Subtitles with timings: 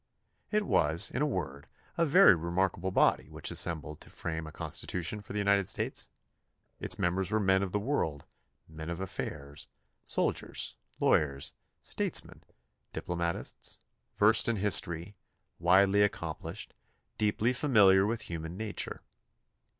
[0.49, 5.21] It was, in a word, a very remarkable body which assembled to frame a constitution
[5.21, 6.09] for the United States.
[6.79, 8.25] Its mem bers were men of the world,
[8.67, 9.67] men of affairs,
[10.03, 11.53] soldiers, lawyers,
[11.83, 12.41] statesmen,
[12.93, 13.77] diplomatists,
[14.17, 15.17] versed in history,
[15.59, 16.73] widely accomplished,
[17.19, 19.03] deeply familiar with human nature.